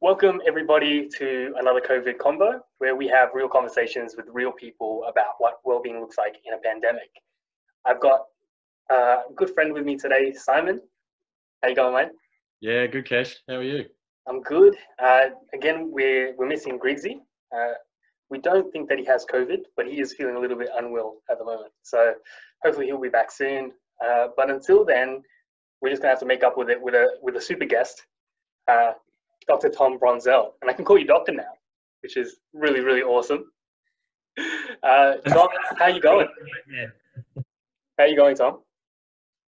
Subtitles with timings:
[0.00, 5.34] Welcome, everybody, to another COVID Convo where we have real conversations with real people about
[5.36, 7.10] what well-being looks like in a pandemic.
[7.84, 8.22] I've got
[8.90, 10.80] a good friend with me today, Simon.
[11.62, 12.12] How you going, mate?
[12.62, 13.34] Yeah, good Kesh.
[13.46, 13.84] How are you?
[14.26, 14.74] I'm good.
[14.98, 17.20] Uh, again, we're we're missing Griggsy.
[17.54, 17.74] Uh,
[18.34, 21.18] we don't think that he has COVID, but he is feeling a little bit unwell
[21.30, 21.70] at the moment.
[21.82, 22.14] So
[22.64, 23.70] hopefully he'll be back soon.
[24.04, 25.22] Uh, but until then,
[25.80, 28.02] we're just gonna have to make up with it with a with a super guest,
[28.66, 28.94] uh,
[29.46, 29.68] Dr.
[29.68, 31.52] Tom Brunzell, and I can call you Doctor now,
[32.02, 33.50] which is really really awesome.
[34.82, 35.48] Uh, Tom,
[35.78, 36.26] how you going?
[37.98, 38.58] How you going, Tom?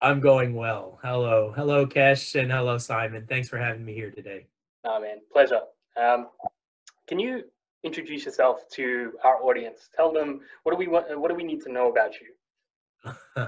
[0.02, 0.98] I'm going well.
[1.04, 1.52] Hello.
[1.54, 3.26] Hello, Kesh, and hello, Simon.
[3.28, 4.46] Thanks for having me here today.
[4.86, 5.60] Oh man, pleasure.
[5.98, 6.28] Um,
[7.08, 7.44] can you
[7.86, 9.90] introduce yourself to our audience?
[9.96, 13.48] Tell them what do we want, what do we need to know about you?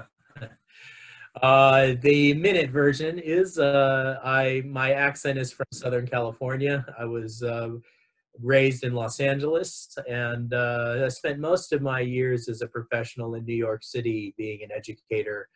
[1.42, 6.86] uh, the minute version is uh, I my accent is from Southern California.
[6.98, 7.70] I was uh,
[8.40, 13.34] raised in Los Angeles, and uh, I spent most of my years as a professional
[13.34, 15.48] in New York City, being an educator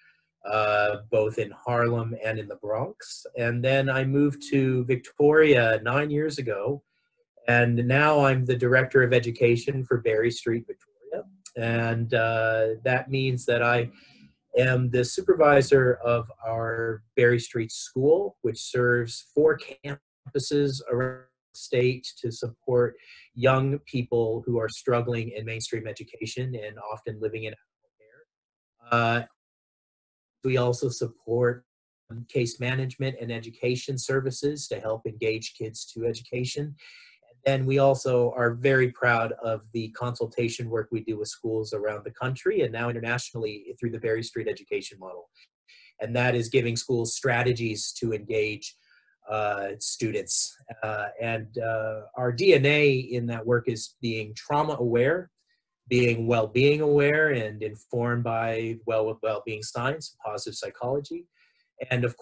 [0.45, 3.27] uh, both in Harlem and in the Bronx.
[3.37, 6.83] And then I moved to Victoria nine years ago,
[7.49, 11.25] and now I'm the director of education for Berry Street, Victoria.
[11.57, 13.91] And uh, that means that I
[14.59, 22.07] am the supervisor of our Berry Street School, which serves four campuses around the state
[22.19, 22.95] to support
[23.35, 27.55] young people who are struggling in mainstream education and often living in
[27.99, 28.91] care.
[28.91, 29.23] Uh,
[30.45, 31.65] we also support
[32.29, 36.75] case management and education services to help engage kids to education.
[37.47, 42.05] And we also are very proud of the consultation work we do with schools around
[42.05, 45.29] the country and now internationally through the Berry Street Education Model.
[46.01, 48.77] And that is giving schools strategies to engage
[49.31, 50.57] uh, students.
[50.83, 55.31] Uh, and uh, our DNA in that work is being trauma aware
[55.89, 61.27] being well-being aware and informed by well well-being science, positive psychology,
[61.91, 62.17] and of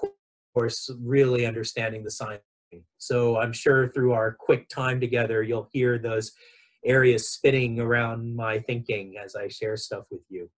[0.54, 2.42] course, really understanding the science.
[2.98, 6.32] So I'm sure through our quick time together, you'll hear those
[6.84, 10.50] areas spinning around my thinking as I share stuff with you.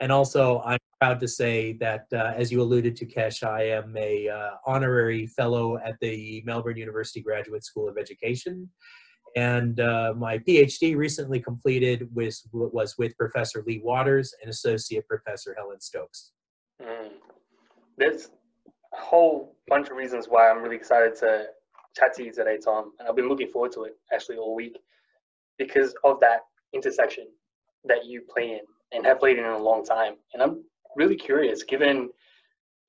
[0.00, 3.94] And also, I'm proud to say that, uh, as you alluded to, Kesh, I am
[3.96, 8.70] a uh, honorary fellow at the Melbourne University Graduate School of Education
[9.36, 15.54] and uh, my PhD recently completed was, was with Professor Lea Waters and Associate Professor
[15.56, 16.32] Helen Stokes.
[16.82, 17.10] Mm.
[17.96, 18.30] There's
[18.92, 21.46] a whole bunch of reasons why I'm really excited to
[21.96, 22.92] chat to you today, Tom.
[22.98, 24.78] And I've been looking forward to it actually all week
[25.58, 26.40] because of that
[26.72, 27.26] intersection
[27.84, 28.60] that you play in
[28.92, 30.14] and have played in in a long time.
[30.34, 30.64] And I'm
[30.96, 32.10] really curious, given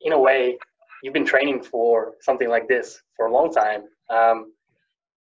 [0.02, 0.58] in a way
[1.04, 3.84] you've been training for something like this for a long time.
[4.10, 4.54] Um,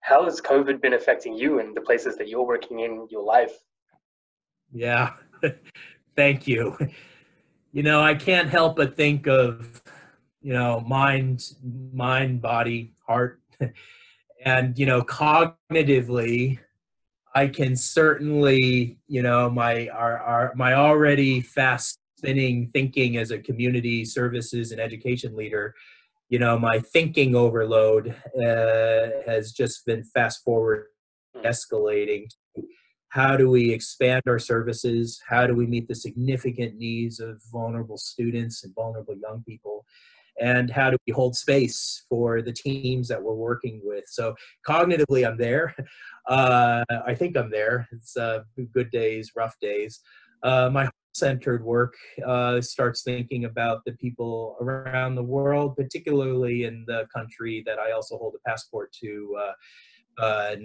[0.02, 3.54] how has COVID been affecting you and the places that you're working in your life?
[4.72, 5.14] Yeah,
[6.16, 6.78] thank you.
[7.72, 9.82] You know, I can't help but think of,
[10.42, 11.44] you know, mind,
[11.94, 13.42] mind, body, heart,
[14.46, 16.60] and you know, cognitively,
[17.36, 23.40] I can certainly, you know, my our, our my already fast spinning thinking as a
[23.40, 25.74] community services and education leader
[26.28, 30.88] you know my thinking overload uh, has just been fast forward
[31.46, 32.28] escalating
[33.10, 35.20] how do we expand our services?
[35.28, 39.86] How do we meet the significant needs of vulnerable students and vulnerable young people
[40.40, 44.06] and how do we hold space for the teams that we're working with.
[44.08, 44.36] So
[44.68, 45.76] cognitively i'm there.
[46.28, 47.88] Uh, i think i'm there.
[47.92, 50.02] It's uh, good days rough days.
[50.44, 51.96] Uh, my centered work
[52.26, 57.92] uh, starts thinking about the people around the world, particularly in the country that I
[57.92, 59.38] also hold a passport to.
[59.40, 59.52] Uh,
[60.22, 60.56] uh,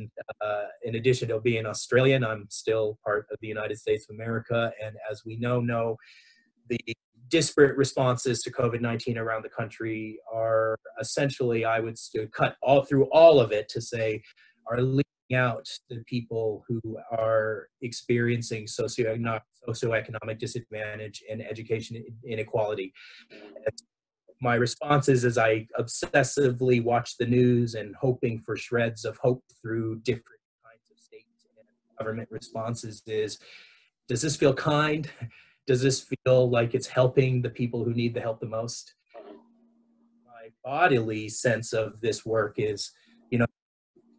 [0.40, 4.72] uh, in addition to being Australian, I'm still part of the United States of America,
[4.82, 5.96] and as we know, know
[6.68, 6.78] the
[7.28, 11.96] disparate responses to COVID-19 around the country are essentially, I would
[12.32, 14.22] cut all through all of it to say,
[14.66, 15.04] are leaving
[15.34, 16.80] out the people who
[17.10, 22.92] are experiencing socioeconomic, socioeconomic disadvantage and education inequality.
[23.30, 23.74] And
[24.40, 29.42] my response is as I obsessively watch the news and hoping for shreds of hope
[29.62, 31.24] through different kinds of state
[31.56, 33.38] and government responses is,
[34.08, 35.10] does this feel kind?
[35.66, 38.94] Does this feel like it's helping the people who need the help the most?
[40.26, 42.90] My bodily sense of this work is
[43.30, 43.46] you know,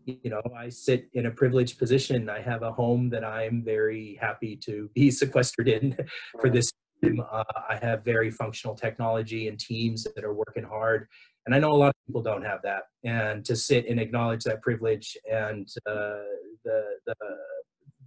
[0.06, 2.30] you know, I sit in a privileged position.
[2.30, 5.98] I have a home that I'm very happy to be sequestered in
[6.40, 6.72] for this.
[7.04, 11.08] Uh, I have very functional technology and teams that are working hard.
[11.46, 12.84] And I know a lot of people don't have that.
[13.04, 16.26] And to sit and acknowledge that privilege and uh,
[16.64, 17.16] the, the,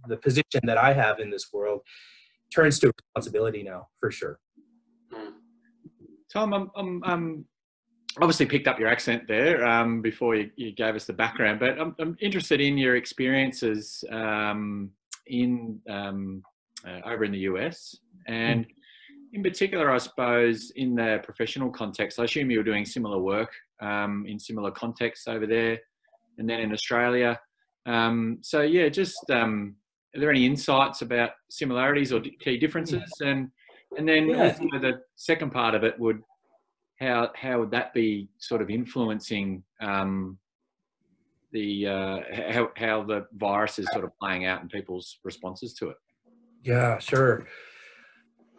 [0.09, 1.81] the position that I have in this world
[2.53, 4.39] turns to responsibility now, for sure.
[6.31, 7.45] Tom, I'm, I'm, I'm
[8.17, 11.79] obviously picked up your accent there um, before you, you gave us the background, but
[11.79, 14.91] I'm, I'm interested in your experiences um,
[15.27, 16.43] in um,
[16.87, 17.95] uh, over in the US,
[18.27, 18.65] and
[19.33, 22.19] in particular, I suppose in the professional context.
[22.19, 23.51] I assume you were doing similar work
[23.81, 25.79] um, in similar contexts over there,
[26.37, 27.39] and then in Australia.
[27.85, 29.75] Um, so yeah, just um,
[30.15, 33.03] are there any insights about similarities or key differences?
[33.21, 33.51] And
[33.97, 34.43] and then Yeah.
[34.43, 36.21] also the second part of it would
[36.99, 40.37] how how would that be sort of influencing um,
[41.51, 42.19] the uh,
[42.51, 45.97] how how the virus is sort of playing out and people's responses to it?
[46.63, 47.47] Yeah, sure.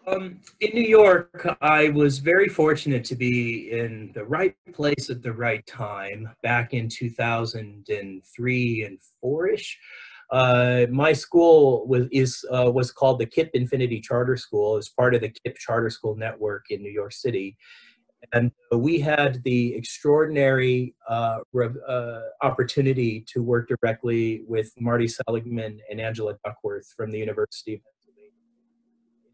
[0.07, 5.23] Um, in New York, I was very fortunate to be in the right place at
[5.23, 9.79] the right time back in 2003 and four ish.
[10.31, 14.77] Uh, my school was is uh, was called the KIPP Infinity Charter School.
[14.77, 17.57] It's part of the KIPP Charter School network in New York City,
[18.33, 21.39] and we had the extraordinary uh,
[21.89, 27.81] uh, opportunity to work directly with Marty Seligman and Angela Duckworth from the University of
[27.83, 28.31] Pennsylvania.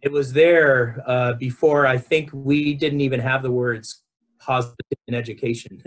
[0.02, 4.02] It was there uh, before I think we didn't even have the words
[4.46, 5.82] positive in education.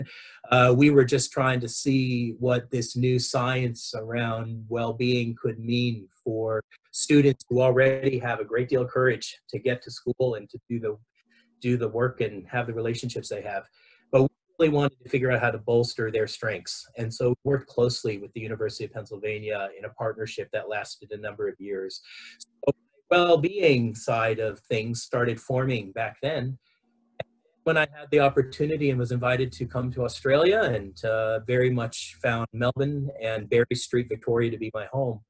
[0.50, 6.08] Uh, we were just trying to see what this new science around well-being could mean
[6.22, 6.62] for
[6.92, 10.58] students who already have a great deal of courage to get to school and to
[10.68, 10.96] do the
[11.60, 13.64] do the work and have the relationships they have.
[14.10, 14.28] But we
[14.58, 16.88] really wanted to figure out how to bolster their strengths.
[16.96, 21.12] And so we worked closely with the University of Pennsylvania in a partnership that lasted
[21.12, 22.00] a number of years.
[22.38, 22.72] So
[23.10, 26.58] well-being side of things started forming back then.
[27.64, 31.70] When I had the opportunity and was invited to come to Australia and uh, very
[31.70, 35.20] much found Melbourne and Berry Street, Victoria to be my home.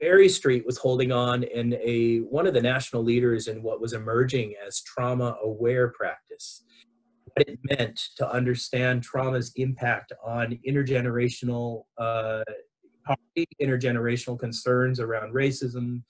[0.00, 3.92] Berry Street was holding on in a one of the national leaders in what was
[3.92, 6.64] emerging as trauma aware practice.
[7.24, 12.42] What it meant to understand trauma's impact on intergenerational uh,
[13.06, 16.02] poverty, intergenerational concerns around racism,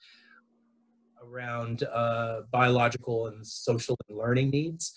[1.31, 4.93] around uh, biological and social and learning needs.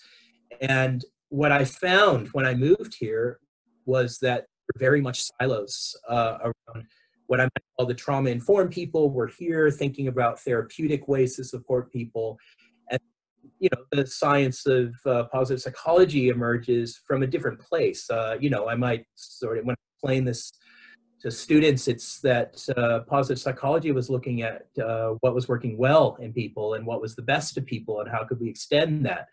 [0.60, 3.38] And what I found when I moved here
[3.86, 4.46] was that
[4.76, 6.86] very much silos uh, around
[7.26, 9.10] what I might call the trauma informed people.
[9.10, 12.38] We're here thinking about therapeutic ways to support people.
[12.90, 13.00] And,
[13.58, 18.10] you know, the science of uh, positive psychology emerges from a different place.
[18.10, 20.52] Uh, you know, I might sort of, when I explain this
[21.20, 26.16] to students, it's that uh, positive psychology was looking at uh, what was working well
[26.20, 29.28] in people and what was the best of people and how could we extend that.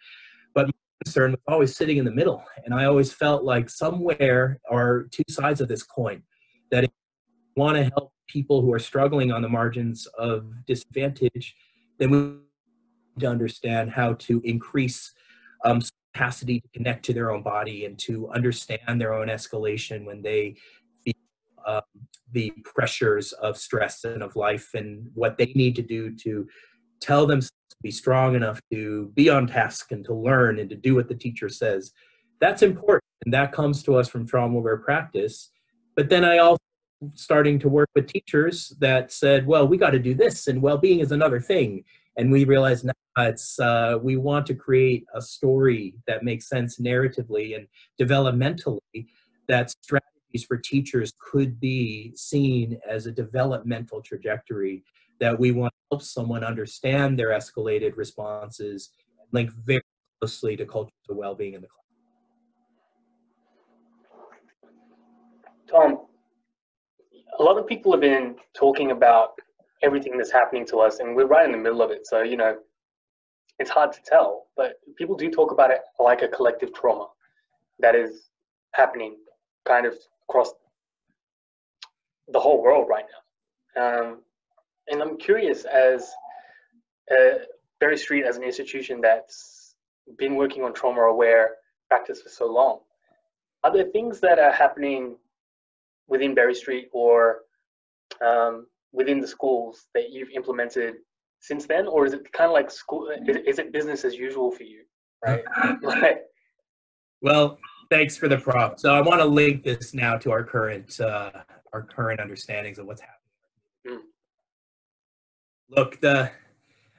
[0.54, 0.74] But my
[1.06, 2.44] concern was always sitting in the middle.
[2.66, 6.24] And I always felt like somewhere are two sides of this coin
[6.72, 6.90] that if
[7.56, 11.56] we want to help people who are struggling on the margins of disadvantage,
[12.00, 15.14] then we need to understand how to increase
[15.64, 15.82] um,
[16.14, 20.56] capacity to connect to their own body and to understand their own escalation when they
[22.32, 26.48] the pressures of stress and of life and what they need to do to
[27.00, 30.76] tell themselves to be strong enough to be on task and to learn and to
[30.76, 31.92] do what the teacher says.
[32.40, 33.04] That's important.
[33.26, 35.52] And that comes to us from trauma aware practice.
[35.96, 36.62] But then I also
[37.14, 41.00] starting to work with teachers that said, well, we got to do this and well-being
[41.00, 41.84] is another thing.
[42.18, 46.80] And we realized now it's, uh, we want to create a story that makes sense
[46.80, 47.68] narratively and
[48.00, 49.08] developmentally
[49.48, 49.70] that
[50.38, 54.84] strategies for teachers could be seen as a developmental trajectory
[55.20, 58.92] that we want to help someone understand their escalated responses
[59.32, 59.82] link very
[60.20, 61.84] closely to culture of well-being in the class.
[65.70, 66.06] Tom,
[67.40, 69.32] a lot of people have been talking about
[69.84, 72.08] everything that's happening to us, and we're right in the middle of it.
[72.08, 72.58] So, you know,
[73.60, 77.08] it's hard to tell, but people do talk about it like a collective trauma
[77.80, 78.30] that is
[78.74, 79.18] happening
[79.68, 79.94] kind of
[80.30, 80.52] across
[82.28, 83.06] the whole world right
[83.76, 83.82] now.
[83.82, 84.22] Um,
[84.88, 86.10] and I'm curious, as
[87.12, 87.40] uh,
[87.80, 89.76] Berry Street, as an institution that's
[90.18, 91.56] been working on trauma aware
[91.90, 92.80] practice for so long,
[93.64, 95.16] are there things that are happening
[96.08, 97.40] within Berry Street or
[98.26, 100.96] um, within the schools that you've implemented
[101.40, 103.10] since then, or is it kind of like school?
[103.28, 104.84] Is, is it business as usual for you?
[105.26, 105.44] Right.
[105.82, 106.24] like,
[107.22, 107.58] Well,
[107.90, 108.80] thanks for the prompt.
[108.80, 111.32] So I want to link this now to our current uh,
[111.74, 114.00] our current understandings of what's happening.
[114.00, 114.04] Mm.
[115.70, 116.32] Look, the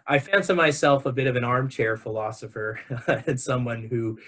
[0.07, 2.81] I fancy myself a bit of an armchair philosopher
[3.27, 4.19] and someone who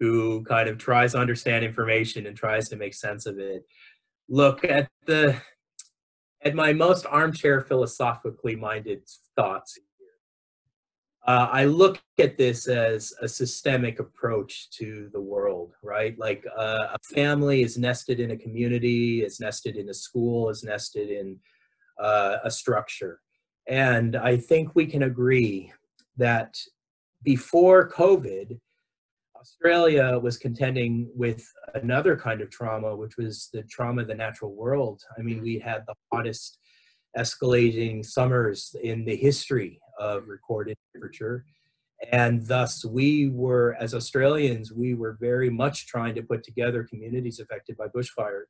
[0.00, 3.64] who kind of tries to understand information and tries to make sense of it.
[4.28, 5.40] Look at the
[6.42, 9.02] at my most armchair philosophically minded
[9.34, 9.78] thoughts.
[11.26, 16.16] Uh, I look at this as a systemic approach to the world, right?
[16.18, 20.62] Like uh, a family is nested in a community, is nested in a school, is
[20.62, 21.36] nested in
[22.00, 23.20] uh, a structure.
[23.66, 25.72] And I think we can agree
[26.16, 26.56] that
[27.24, 28.60] before COVID,
[29.34, 34.54] Australia was contending with another kind of trauma, which was the trauma of the natural
[34.54, 35.02] world.
[35.18, 36.58] I mean, we had the hottest
[37.18, 41.44] escalating summers in the history of recorded temperature.
[42.12, 47.40] And thus, we were, as Australians, we were very much trying to put together communities
[47.40, 48.42] affected by bushfire.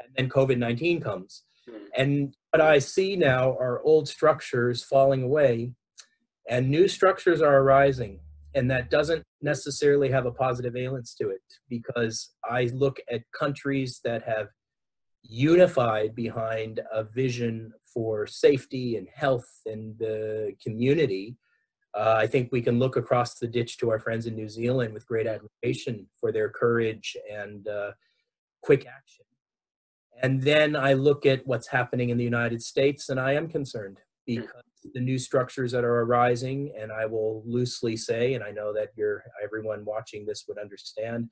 [0.00, 1.42] And then COVID 19 comes.
[1.68, 1.80] Mm.
[1.96, 5.72] And what I see now are old structures falling away,
[6.48, 8.20] and new structures are arising.
[8.54, 14.00] And that doesn't necessarily have a positive valence to it because I look at countries
[14.04, 14.46] that have
[15.24, 21.36] unified behind a vision for safety and health and the community.
[21.94, 24.92] Uh, I think we can look across the ditch to our friends in New Zealand
[24.92, 27.92] with great admiration for their courage and uh,
[28.62, 29.24] quick action.
[30.22, 33.98] And then I look at what's happening in the United States, and I am concerned
[34.26, 34.48] because
[34.92, 38.90] the new structures that are arising, and I will loosely say, and I know that
[38.96, 41.30] you're everyone watching this would understand,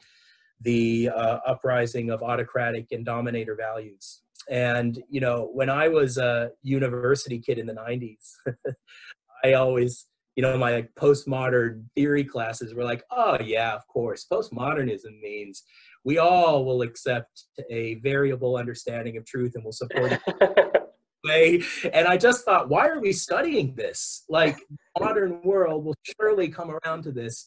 [0.62, 4.22] the uh, uprising of autocratic and dominator values.
[4.50, 8.32] And you know, when I was a university kid in the '90s,
[9.44, 15.20] I always, you know, my postmodern theory classes were like, "Oh yeah, of course, postmodernism
[15.20, 15.62] means
[16.04, 20.72] we all will accept a variable understanding of truth and will support it
[21.24, 21.62] way.
[21.92, 24.24] And I just thought, why are we studying this?
[24.28, 24.58] Like,
[24.98, 27.46] modern world will surely come around to this.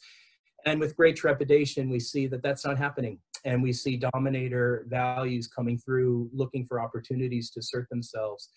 [0.66, 3.20] And with great trepidation, we see that that's not happening.
[3.46, 8.50] And we see dominator values coming through, looking for opportunities to assert themselves.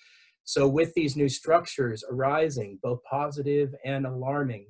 [0.44, 4.66] So, with these new structures arising, both positive and alarming,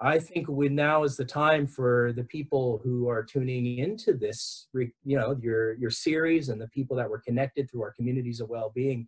[0.00, 4.66] I think we now is the time for the people who are tuning into this,
[4.74, 8.48] you know, your your series and the people that were connected through our communities of
[8.48, 9.06] well-being.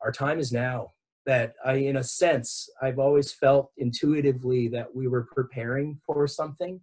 [0.00, 0.92] Our time is now.
[1.24, 6.80] That I, in a sense, I've always felt intuitively that we were preparing for something.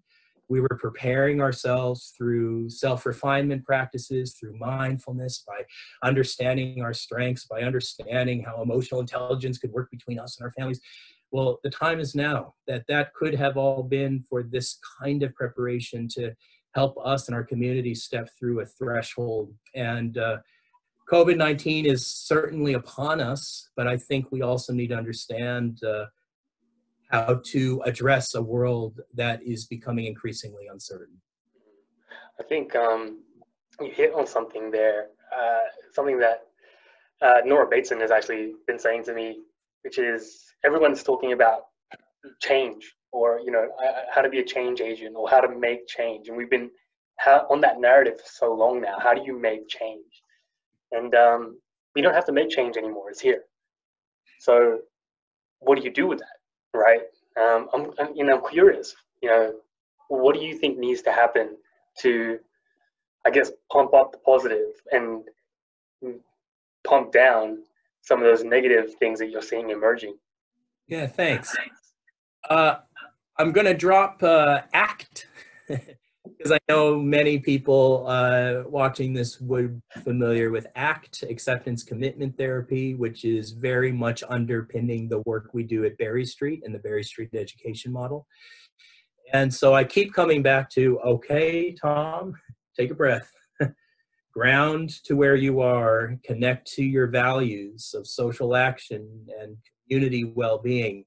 [0.49, 5.61] We were preparing ourselves through self-refinement practices, through mindfulness, by
[6.03, 10.81] understanding our strengths, by understanding how emotional intelligence could work between us and our families.
[11.31, 15.35] Well the time is now that that could have all been for this kind of
[15.35, 16.33] preparation to
[16.73, 19.53] help us and our community step through a threshold.
[19.75, 20.37] And uh,
[21.11, 26.05] covid-19 is certainly upon us but i think we also need to understand uh,
[27.09, 31.19] how to address a world that is becoming increasingly uncertain
[32.39, 33.19] I think um,
[33.81, 35.59] you hit on something there, uh,
[35.93, 36.43] something that
[37.21, 39.39] uh, Nora Bateson has actually been saying to me,
[39.83, 41.65] which is everyone's talking about
[42.41, 45.87] change or you know uh, how to be a change agent or how to make
[45.87, 46.69] change, and we've been
[47.49, 48.97] on that narrative for so long now.
[48.97, 50.23] How do you make change?
[50.91, 51.59] And um,
[51.95, 53.43] we don't have to make change anymore; it's here.
[54.39, 54.79] So,
[55.59, 56.38] what do you do with that,
[56.73, 57.01] right?
[57.39, 58.95] Um, I'm, I'm, you know, I'm curious.
[59.21, 59.53] You know,
[60.07, 61.57] what do you think needs to happen
[61.99, 62.39] to,
[63.25, 65.23] I guess, pump up the positive and
[66.83, 67.59] pump down
[68.01, 70.15] some of those negative things that you're seeing emerging.
[70.87, 71.55] yeah thanks
[72.49, 72.75] uh,
[73.37, 75.27] i'm going to drop uh, act
[76.39, 82.35] because i know many people uh, watching this would be familiar with act acceptance commitment
[82.37, 86.79] therapy which is very much underpinning the work we do at berry street and the
[86.79, 88.25] berry street education model.
[89.33, 92.35] And so i keep coming back to okay tom
[92.79, 93.29] take a breath.
[94.33, 100.59] Ground to where you are, connect to your values of social action and community well
[100.59, 101.03] being,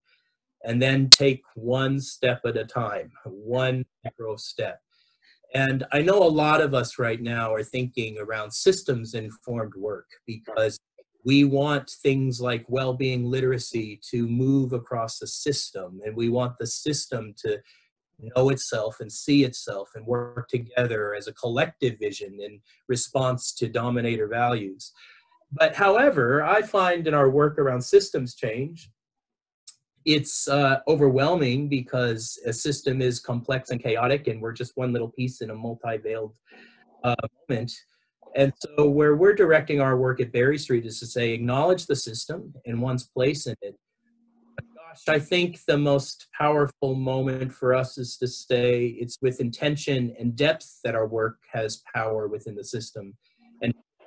[0.64, 4.80] and then take one step at a time, one micro step.
[5.54, 10.08] And I know a lot of us right now are thinking around systems informed work
[10.26, 10.78] because
[11.24, 16.58] we want things like well being literacy to move across the system, and we want
[16.58, 17.60] the system to
[18.18, 23.68] know itself and see itself and work together as a collective vision in response to
[23.68, 24.92] dominator values.
[25.52, 28.90] But however, I find in our work around systems change,
[30.04, 35.10] it's uh, overwhelming because a system is complex and chaotic, and we're just one little
[35.10, 36.34] piece in a multi-veiled
[37.04, 37.14] uh,
[37.48, 37.72] moment.
[38.34, 41.96] And so, where we're directing our work at Berry Street is to say, acknowledge the
[41.96, 43.76] system and one's place in it.
[44.56, 49.40] But gosh, I think the most powerful moment for us is to say it's with
[49.40, 53.14] intention and depth that our work has power within the system.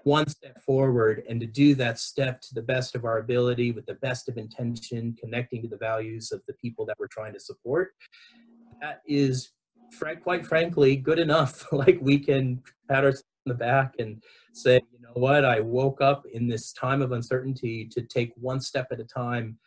[0.06, 3.88] One step forward, and to do that step to the best of our ability, with
[3.88, 7.40] the best of intention, connecting to the values of the people that we're trying to
[7.40, 7.94] support.
[8.82, 9.50] That is,
[9.92, 11.66] frank, quite frankly, good enough.
[11.72, 14.22] like we can pat ourselves on the back and
[14.54, 18.62] say, you know what, I woke up in this time of uncertainty to take one
[18.62, 19.58] step at a time.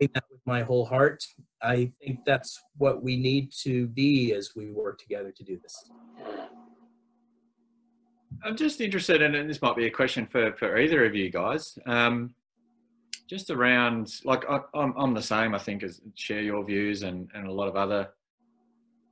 [0.00, 1.24] That with my whole heart.
[1.62, 5.90] I think that's what we need to be as we work together to do this.
[8.44, 11.30] I'm just interested, in, and this might be a question for, for either of you
[11.30, 11.78] guys.
[11.86, 12.34] Um,
[13.28, 17.28] just around, like, I, I'm, I'm the same, I think, as share your views and,
[17.34, 18.08] and a lot of other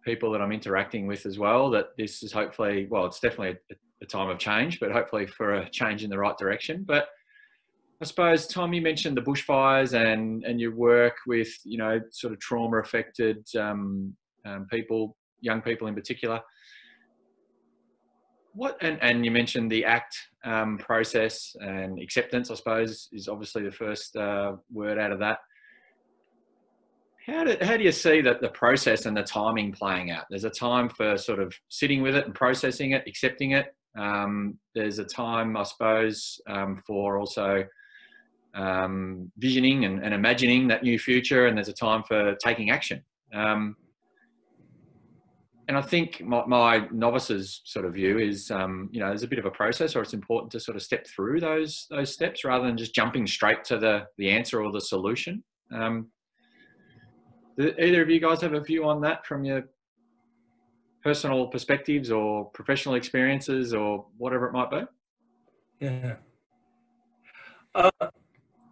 [0.04, 1.70] people that I'm interacting with as well.
[1.70, 5.54] That this is hopefully, well, it's definitely a, a time of change, but hopefully for
[5.54, 6.84] a change in the right direction.
[6.86, 7.08] But
[8.00, 12.32] I suppose, Tom, you mentioned the bushfires and, and your work with, you know, sort
[12.32, 14.14] of trauma affected um,
[14.44, 16.40] um, people, young people in particular
[18.54, 23.62] what and, and you mentioned the act um, process and acceptance i suppose is obviously
[23.62, 25.38] the first uh, word out of that.
[27.26, 30.24] How do, how do you see that the process and the timing playing out?
[30.28, 33.74] There's a time for sort of sitting with it and processing it accepting it.
[33.98, 37.64] Um, there's a time i suppose um, for also
[38.54, 43.02] um, visioning and, and, imagining that new future and there's a time for taking action.
[43.32, 43.76] Um,
[45.68, 49.28] and I think my, my, novice's sort of view is, um, you know, there's a
[49.28, 52.44] bit of a process, or it's important to sort of step through those those steps
[52.44, 55.42] rather than just jumping straight to the the answer or the solution.
[55.72, 56.08] Um,
[57.56, 59.64] do either of you guys have a view on that from your
[61.02, 64.82] personal perspectives or professional experiences or whatever it might be?
[65.80, 66.16] Yeah.
[67.74, 67.90] Uh,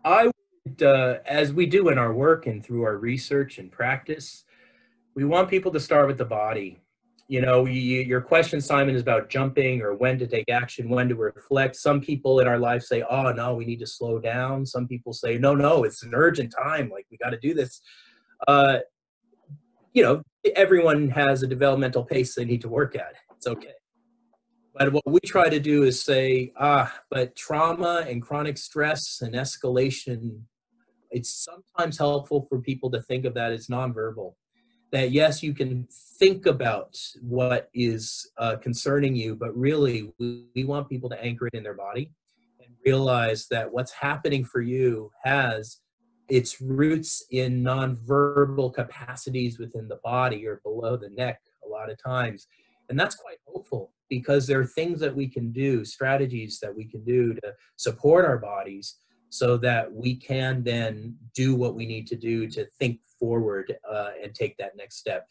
[0.05, 0.31] I
[0.67, 4.45] would, uh, as we do in our work and through our research and practice,
[5.15, 6.81] we want people to start with the body.
[7.29, 11.09] You know, you, your question, Simon, is about jumping or when to take action, when
[11.09, 11.77] to reflect.
[11.77, 14.67] Some people in our life say, oh, no, we need to slow down.
[14.67, 16.91] Some people say, no, no, it's an urgent time.
[16.91, 17.81] Like, we got to do this.
[18.47, 18.79] Uh,
[19.95, 20.23] you know,
[20.57, 23.15] everyone has a developmental pace they need to work at.
[23.37, 23.75] It's okay.
[24.75, 29.35] But what we try to do is say, ah, but trauma and chronic stress and
[29.35, 30.41] escalation,
[31.11, 34.35] it's sometimes helpful for people to think of that as nonverbal
[34.93, 40.65] that yes, you can think about what is uh, concerning you, but really we, we
[40.65, 42.11] want people to anchor it in their body
[42.61, 45.79] and realize that what's happening for you has
[46.29, 52.03] its roots in nonverbal capacities within the body or below the neck a lot of
[52.03, 52.47] times.
[52.89, 56.85] And that's quite hopeful because there are things that we can do, strategies that we
[56.85, 58.97] can do to support our bodies
[59.33, 64.11] so that we can then do what we need to do to think forward uh,
[64.23, 65.27] and take that next step.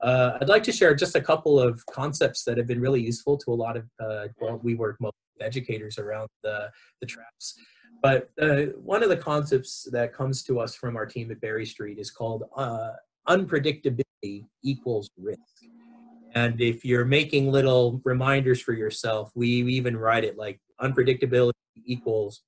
[0.00, 3.36] Uh, I'd like to share just a couple of concepts that have been really useful
[3.36, 5.12] to a lot of, uh, well, we work most
[5.42, 6.70] educators around the,
[7.02, 7.58] the traps.
[8.02, 11.66] But uh, one of the concepts that comes to us from our team at Berry
[11.66, 12.92] Street is called uh,
[13.28, 15.40] unpredictability equals risk.
[16.34, 21.52] And if you're making little reminders for yourself, we even write it like unpredictability
[21.84, 22.42] equals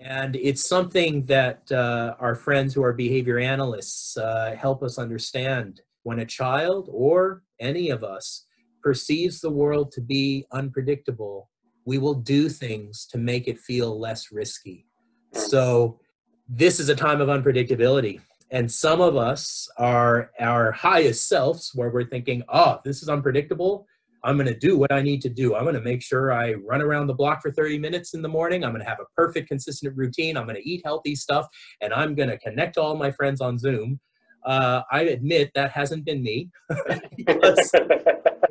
[0.00, 5.82] and it's something that uh, our friends who are behavior analysts uh, help us understand.
[6.04, 8.46] When a child or any of us
[8.82, 11.50] perceives the world to be unpredictable,
[11.84, 14.86] we will do things to make it feel less risky.
[15.34, 16.00] So,
[16.48, 18.20] this is a time of unpredictability.
[18.50, 23.86] And some of us are our highest selves where we're thinking, oh, this is unpredictable.
[24.24, 25.54] I'm going to do what I need to do.
[25.54, 28.28] I'm going to make sure I run around the block for 30 minutes in the
[28.28, 28.64] morning.
[28.64, 30.36] I'm going to have a perfect, consistent routine.
[30.36, 31.46] I'm going to eat healthy stuff,
[31.80, 34.00] and I'm going to connect all my friends on Zoom.
[34.44, 36.50] Uh, I admit that hasn't been me.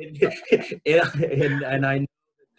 [0.00, 0.22] and,
[0.86, 2.06] and, and, I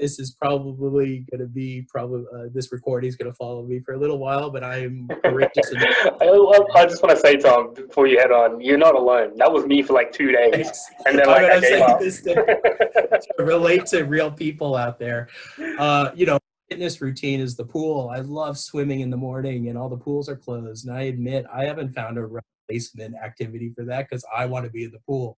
[0.02, 3.80] this is probably going to be probably uh, this recording is going to follow me
[3.80, 5.72] for a little while, but I'm courageous.
[5.76, 9.34] I, I just want to say, Tom, before you head on, you're not alone.
[9.38, 12.00] That was me for like two days, and then like I, I gave up.
[12.00, 15.30] To, to relate to real people out there,
[15.78, 18.10] uh, you know, fitness routine is the pool.
[18.10, 20.88] I love swimming in the morning, and all the pools are closed.
[20.88, 24.72] And I admit I haven't found a replacement activity for that because I want to
[24.72, 25.38] be in the pool.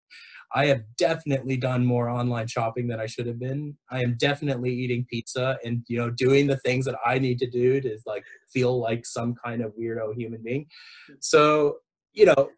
[0.55, 3.77] I have definitely done more online shopping than I should have been.
[3.91, 7.51] I am definitely eating pizza and you know doing the things that I need to
[7.51, 10.67] do to like feel like some kind of weirdo human being.
[11.21, 11.79] So,
[12.13, 12.51] you know,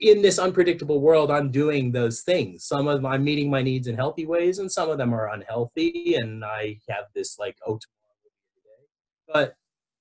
[0.00, 2.64] in this unpredictable world, I'm doing those things.
[2.66, 5.32] Some of them I'm meeting my needs in healthy ways, and some of them are
[5.32, 6.14] unhealthy.
[6.14, 7.78] And I have this like, oh.
[9.32, 9.54] But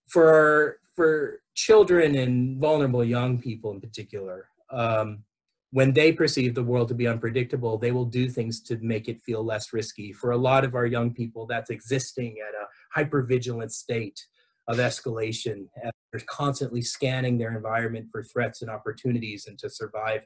[0.08, 5.24] for for children and vulnerable young people in particular, um,
[5.72, 9.22] when they perceive the world to be unpredictable, they will do things to make it
[9.22, 10.12] feel less risky.
[10.12, 14.20] For a lot of our young people, that's existing at a hypervigilant state
[14.68, 15.68] of escalation.
[16.12, 20.22] They're constantly scanning their environment for threats and opportunities and to survive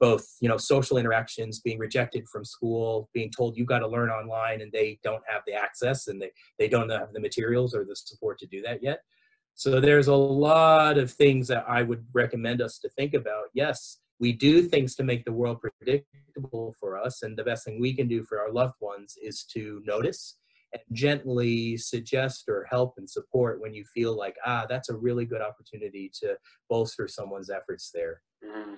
[0.00, 4.10] both, you know, social interactions, being rejected from school, being told you got to learn
[4.10, 7.84] online and they don't have the access and they, they don't have the materials or
[7.84, 9.00] the support to do that yet.
[9.54, 13.46] So there's a lot of things that I would recommend us to think about.
[13.54, 17.80] Yes, we do things to make the world predictable for us and the best thing
[17.80, 20.36] we can do for our loved ones is to notice
[20.72, 25.24] and gently suggest or help and support when you feel like ah that's a really
[25.24, 26.36] good opportunity to
[26.68, 28.76] bolster someone's efforts there Mm.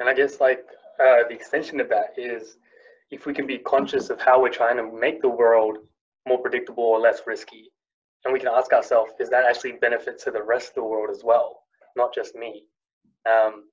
[0.00, 0.64] And I guess like
[1.00, 2.56] uh, the extension of that is
[3.10, 5.78] if we can be conscious of how we're trying to make the world
[6.26, 7.70] more predictable or less risky,
[8.24, 11.10] and we can ask ourselves, is that actually benefit to the rest of the world
[11.10, 11.62] as well,
[11.96, 12.64] not just me?
[13.26, 13.64] Um,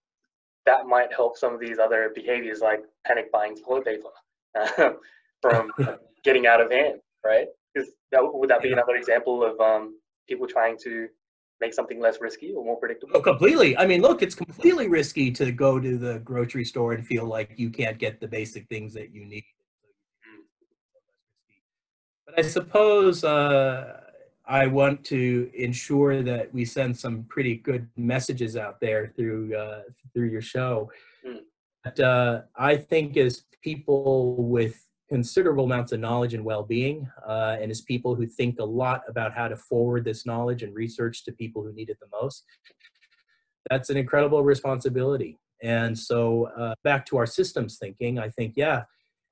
[0.69, 4.13] that might help some of these other behaviors like panic buying toilet paper
[4.59, 4.91] uh,
[5.41, 5.71] from
[6.23, 7.47] getting out of hand, right?
[7.73, 8.75] Is that, would that be Yeah.
[8.75, 11.07] another example of um, people trying to
[11.59, 13.13] make something less risky or more predictable?
[13.15, 13.75] Oh, completely.
[13.77, 17.53] I mean, look, it's completely risky to go to the grocery store and feel like
[17.57, 19.45] you can't get the basic things that you need.
[22.27, 24.01] But I suppose uh,
[24.49, 29.83] I want to ensure that we send some pretty good messages out there through uh,
[30.13, 30.91] through your show.
[31.25, 31.41] Mm.
[31.83, 37.71] But uh, I think as people with considerable amounts of knowledge and well-being, uh, and
[37.71, 41.31] as people who think a lot about how to forward this knowledge and research to
[41.31, 42.43] people who need it the most,
[43.69, 45.37] that's an incredible responsibility.
[45.61, 48.83] And so, uh, back to our systems thinking, I think, yeah,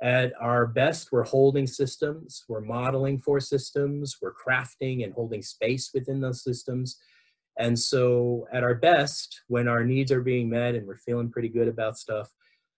[0.02, 5.92] at our best, we're holding systems, we're modeling for systems, we're crafting and holding space
[5.94, 6.98] within those systems.
[7.58, 11.50] And so, at our best, when our needs are being met and we're feeling pretty
[11.50, 12.32] good about stuff,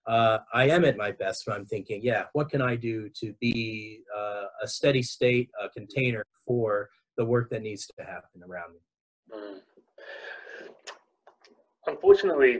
[0.07, 3.33] uh, I am at my best when I'm thinking, yeah, what can I do to
[3.41, 8.73] be uh, a steady state, a container for the work that needs to happen around
[8.73, 8.79] me?
[9.37, 9.59] Mm.
[11.85, 12.59] Unfortunately,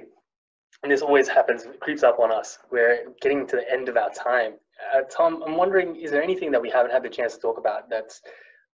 [0.84, 2.60] and this always happens, it creeps up on us.
[2.72, 4.54] We're getting to the end of our time.
[4.96, 7.58] Uh, Tom, I'm wondering, is there anything that we haven't had the chance to talk
[7.58, 8.22] about that's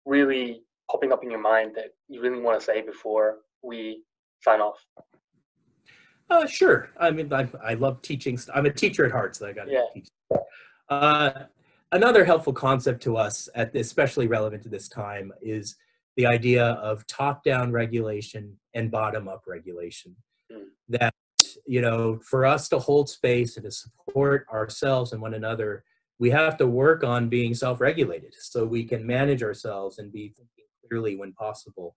[0.05, 4.03] really popping up in your mind that you really want to say before we
[4.43, 4.77] sign off?
[6.29, 6.89] Uh, sure.
[6.99, 8.37] I mean, I, I love teaching.
[8.37, 9.85] st- I'm a teacher at heart, so I got to Yeah.
[9.93, 10.09] teach.
[10.89, 11.31] Uh,
[11.91, 15.75] another helpful concept to us, at especially relevant to this time, is
[16.17, 20.15] the idea of top-down regulation and bottom-up regulation.
[20.51, 20.65] Mm.
[20.89, 21.13] That
[21.65, 25.83] you know, for us to hold space and to support ourselves and one another,
[26.19, 30.65] we have to work on being self-regulated so we can manage ourselves and be thinking
[30.87, 31.95] clearly when possible.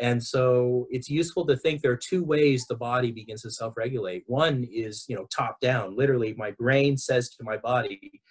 [0.00, 4.24] And so it's useful to think there are two ways the body begins to self-regulate.
[4.26, 5.94] One is, you know, top down.
[5.94, 8.22] Literally, my brain says to my body,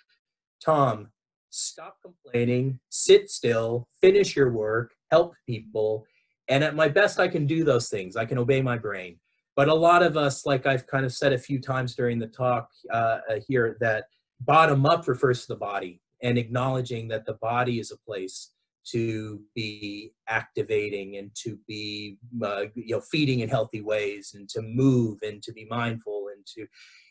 [0.64, 1.10] Tom,
[1.52, 6.06] stop complaining, sit still, finish your work, help people.
[6.48, 8.16] And at my best, I can do those things.
[8.16, 9.20] I can obey my brain.
[9.60, 12.28] But a lot of us, like I've kind of said a few times during the
[12.28, 14.06] talk uh, here, that
[14.40, 18.52] bottom up refers to the body and acknowledging that the body is a place
[18.92, 24.62] to be activating and to be uh, you know feeding in healthy ways and to
[24.62, 26.66] move and to be mindful and to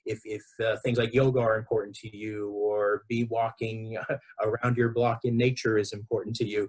[0.06, 3.98] if if uh, things like yoga are important to you or be walking
[4.42, 6.66] around your block in nature is important to you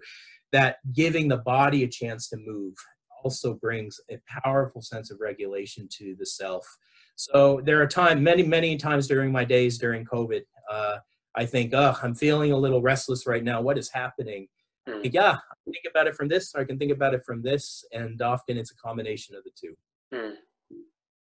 [0.52, 2.74] that giving the body a chance to move
[3.24, 6.66] also brings a powerful sense of regulation to the self
[7.16, 10.98] so there are times many many times during my days during covid uh,
[11.36, 14.48] i think oh i'm feeling a little restless right now what is happening
[14.90, 15.02] Hmm.
[15.04, 17.84] yeah, I think about it from this, or I can think about it from this,
[17.92, 19.76] and often it's a combination of the two.
[20.14, 20.34] Mm.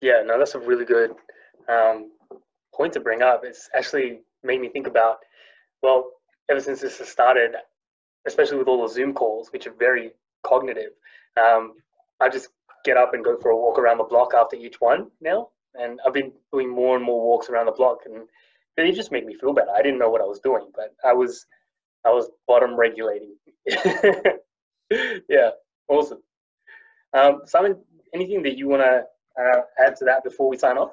[0.01, 1.11] Yeah, no, that's a really good
[1.69, 2.11] um,
[2.73, 3.41] point to bring up.
[3.43, 5.17] It's actually made me think about,
[5.83, 6.11] well,
[6.49, 7.51] ever since this has started,
[8.25, 10.11] especially with all the Zoom calls, which are very
[10.43, 10.91] cognitive,
[11.37, 11.73] um,
[12.19, 12.49] I just
[12.83, 15.49] get up and go for a walk around the block after each one now.
[15.75, 18.27] And I've been doing more and more walks around the block, and
[18.75, 19.71] they just make me feel better.
[19.71, 21.45] I didn't know what I was doing, but I was,
[22.05, 23.35] I was bottom regulating.
[25.29, 25.51] yeah,
[25.87, 26.21] awesome.
[27.13, 27.77] Um, Simon,
[28.13, 29.03] anything that you want to
[29.41, 30.91] uh, add to that before we sign off?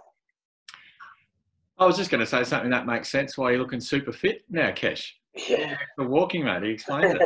[1.78, 3.38] I was just going to say something that makes sense.
[3.38, 5.10] Why you're looking super fit now, Kesh?
[5.48, 5.76] Yeah.
[5.96, 6.62] The walking, mate.
[6.64, 7.16] He explains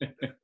[0.00, 0.34] it.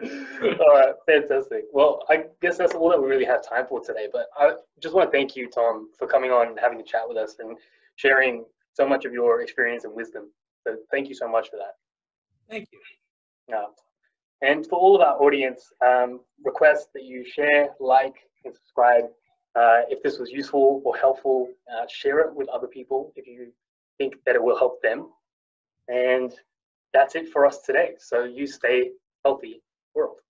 [0.60, 1.64] all right, fantastic.
[1.72, 4.06] Well, I guess that's all that we really have time for today.
[4.12, 7.02] But I just want to thank you, Tom, for coming on and having a chat
[7.06, 7.56] with us and
[7.96, 10.30] sharing so much of your experience and wisdom.
[10.66, 11.74] So thank you so much for that.
[12.48, 13.56] Thank you.
[13.56, 13.66] Uh,
[14.40, 19.04] and for all of our audience, um, request that you share, like, and subscribe.
[19.56, 23.52] Uh, if this was useful or helpful, uh, share it with other people if you
[23.96, 25.08] think that it will help them.
[25.88, 26.32] And
[26.92, 27.94] that's it for us today.
[27.98, 28.90] So you stay
[29.24, 29.60] healthy,
[29.98, 30.27] world.